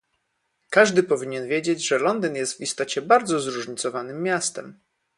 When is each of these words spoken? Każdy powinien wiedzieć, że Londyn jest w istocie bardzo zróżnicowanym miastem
Każdy 0.69 1.03
powinien 1.03 1.47
wiedzieć, 1.47 1.87
że 1.87 1.97
Londyn 1.99 2.35
jest 2.35 2.53
w 2.57 2.61
istocie 2.61 3.01
bardzo 3.01 3.39
zróżnicowanym 3.39 4.23
miastem 4.23 4.79